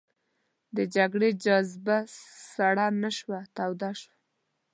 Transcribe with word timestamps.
د 0.75 0.77
جګړې 0.95 1.29
جذبه 1.43 1.97
سړه 2.55 2.87
نه 3.01 3.09
شوه 3.17 3.39
توده 3.55 3.91
شوه. 3.99 4.15